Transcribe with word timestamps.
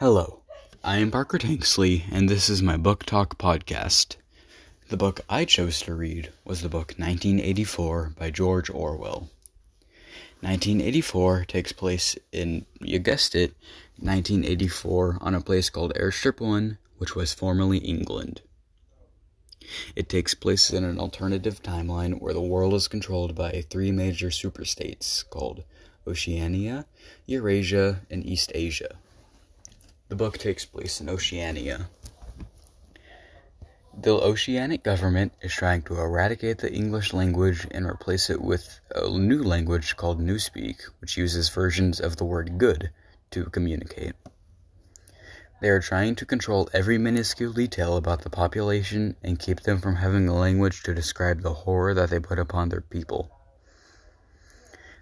Hello, 0.00 0.42
I 0.84 0.98
am 0.98 1.10
Parker 1.10 1.38
Tanksley, 1.38 2.04
and 2.12 2.28
this 2.28 2.48
is 2.48 2.62
my 2.62 2.76
Book 2.76 3.04
Talk 3.04 3.36
podcast. 3.36 4.14
The 4.90 4.96
book 4.96 5.22
I 5.28 5.44
chose 5.44 5.80
to 5.80 5.92
read 5.92 6.30
was 6.44 6.62
the 6.62 6.68
book 6.68 6.94
1984 6.96 8.12
by 8.16 8.30
George 8.30 8.70
Orwell. 8.70 9.28
1984 10.38 11.46
takes 11.46 11.72
place 11.72 12.16
in, 12.30 12.64
you 12.80 13.00
guessed 13.00 13.34
it, 13.34 13.56
1984 13.96 15.18
on 15.20 15.34
a 15.34 15.40
place 15.40 15.68
called 15.68 15.92
Airstrip 15.96 16.40
1, 16.40 16.78
which 16.98 17.16
was 17.16 17.34
formerly 17.34 17.78
England. 17.78 18.42
It 19.96 20.08
takes 20.08 20.32
place 20.32 20.72
in 20.72 20.84
an 20.84 21.00
alternative 21.00 21.60
timeline 21.60 22.20
where 22.20 22.34
the 22.34 22.40
world 22.40 22.74
is 22.74 22.86
controlled 22.86 23.34
by 23.34 23.64
three 23.68 23.90
major 23.90 24.28
superstates 24.28 25.28
called 25.28 25.64
Oceania, 26.06 26.86
Eurasia, 27.26 28.02
and 28.08 28.22
Eastasia. 28.22 28.98
The 30.08 30.16
book 30.16 30.38
takes 30.38 30.64
place 30.64 31.02
in 31.02 31.10
Oceania. 31.10 31.90
The 34.00 34.14
oceanic 34.14 34.82
government 34.82 35.34
is 35.42 35.52
trying 35.52 35.82
to 35.82 36.00
eradicate 36.00 36.58
the 36.58 36.72
English 36.72 37.12
language 37.12 37.66
and 37.70 37.84
replace 37.84 38.30
it 38.30 38.40
with 38.40 38.80
a 38.94 39.10
new 39.10 39.42
language 39.42 39.96
called 39.96 40.18
Newspeak, 40.18 40.80
which 41.00 41.18
uses 41.18 41.50
versions 41.50 42.00
of 42.00 42.16
the 42.16 42.24
word 42.24 42.56
good 42.56 42.90
to 43.32 43.44
communicate. 43.46 44.14
They 45.60 45.68
are 45.68 45.80
trying 45.80 46.14
to 46.14 46.24
control 46.24 46.70
every 46.72 46.96
minuscule 46.96 47.52
detail 47.52 47.98
about 47.98 48.22
the 48.22 48.30
population 48.30 49.16
and 49.22 49.38
keep 49.38 49.60
them 49.60 49.78
from 49.78 49.96
having 49.96 50.26
a 50.26 50.34
language 50.34 50.84
to 50.84 50.94
describe 50.94 51.42
the 51.42 51.52
horror 51.52 51.92
that 51.92 52.08
they 52.08 52.20
put 52.20 52.38
upon 52.38 52.70
their 52.70 52.80
people. 52.80 53.30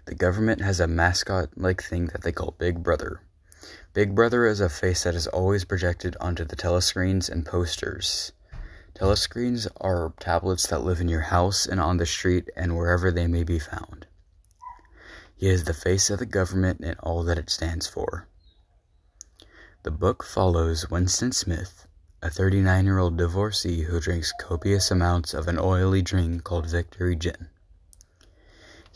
The 0.05 0.15
government 0.15 0.61
has 0.61 0.81
a 0.81 0.87
mascot 0.87 1.49
like 1.55 1.81
thing 1.81 2.07
that 2.07 2.23
they 2.23 2.33
call 2.33 2.55
Big 2.57 2.83
Brother. 2.83 3.21
Big 3.93 4.13
Brother 4.13 4.45
is 4.45 4.59
a 4.59 4.69
face 4.69 5.03
that 5.03 5.15
is 5.15 5.27
always 5.27 5.65
projected 5.65 6.15
onto 6.21 6.45
the 6.45 6.55
telescreens 6.55 7.29
and 7.29 7.45
posters. 7.45 8.31
Telescreens 8.93 9.67
are 9.81 10.13
tablets 10.19 10.67
that 10.67 10.83
live 10.83 11.01
in 11.01 11.07
your 11.07 11.21
house 11.21 11.65
and 11.65 11.79
on 11.79 11.97
the 11.97 12.05
street 12.05 12.49
and 12.55 12.75
wherever 12.75 13.11
they 13.11 13.27
may 13.27 13.43
be 13.43 13.59
found. 13.59 14.07
He 15.35 15.49
is 15.49 15.65
the 15.65 15.73
face 15.73 16.09
of 16.09 16.19
the 16.19 16.25
government 16.25 16.81
and 16.83 16.97
all 17.01 17.23
that 17.23 17.37
it 17.37 17.49
stands 17.49 17.87
for. 17.87 18.27
The 19.83 19.91
book 19.91 20.23
follows 20.23 20.89
Winston 20.89 21.31
Smith, 21.31 21.87
a 22.21 22.29
39 22.29 22.85
year 22.85 22.97
old 22.97 23.17
divorcee 23.17 23.83
who 23.83 23.99
drinks 23.99 24.33
copious 24.39 24.89
amounts 24.89 25.33
of 25.33 25.47
an 25.47 25.59
oily 25.59 26.01
drink 26.01 26.43
called 26.43 26.67
Victory 26.67 27.15
Gin. 27.15 27.49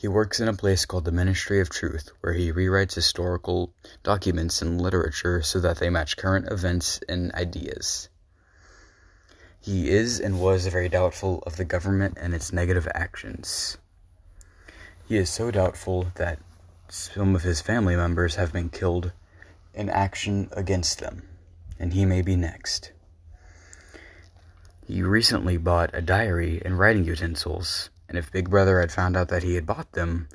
He 0.01 0.07
works 0.07 0.39
in 0.39 0.47
a 0.47 0.53
place 0.55 0.87
called 0.87 1.05
the 1.05 1.11
Ministry 1.11 1.59
of 1.61 1.69
Truth, 1.69 2.09
where 2.21 2.33
he 2.33 2.51
rewrites 2.51 2.95
historical 2.95 3.71
documents 4.01 4.59
and 4.59 4.81
literature 4.81 5.43
so 5.43 5.59
that 5.59 5.77
they 5.77 5.91
match 5.91 6.17
current 6.17 6.51
events 6.51 6.99
and 7.07 7.31
ideas. 7.33 8.09
He 9.59 9.91
is 9.91 10.19
and 10.19 10.41
was 10.41 10.65
very 10.65 10.89
doubtful 10.89 11.43
of 11.45 11.55
the 11.55 11.65
government 11.65 12.17
and 12.19 12.33
its 12.33 12.51
negative 12.51 12.87
actions. 12.95 13.77
He 15.07 15.17
is 15.17 15.29
so 15.29 15.51
doubtful 15.51 16.07
that 16.15 16.39
some 16.89 17.35
of 17.35 17.43
his 17.43 17.61
family 17.61 17.95
members 17.95 18.33
have 18.37 18.51
been 18.51 18.69
killed 18.69 19.11
in 19.75 19.87
action 19.87 20.49
against 20.53 20.97
them, 20.97 21.29
and 21.77 21.93
he 21.93 22.07
may 22.07 22.23
be 22.23 22.35
next. 22.35 22.91
He 24.87 25.03
recently 25.03 25.57
bought 25.57 25.91
a 25.93 26.01
diary 26.01 26.59
and 26.65 26.79
writing 26.79 27.03
utensils, 27.03 27.91
and 28.11 28.17
if 28.17 28.29
Big 28.29 28.49
Brother 28.49 28.81
had 28.81 28.91
found 28.91 29.15
out 29.15 29.29
that 29.29 29.41
he 29.41 29.55
had 29.55 29.65
bought 29.65 29.93
them, 29.93 30.27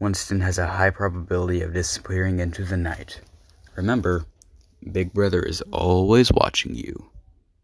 Winston 0.00 0.40
has 0.40 0.56
a 0.56 0.66
high 0.66 0.88
probability 0.88 1.60
of 1.60 1.74
disappearing 1.74 2.40
into 2.40 2.64
the 2.64 2.78
night. 2.78 3.20
Remember, 3.76 4.24
Big 4.90 5.12
Brother 5.12 5.42
is 5.42 5.60
always 5.70 6.32
watching 6.32 6.74
you. 6.74 7.10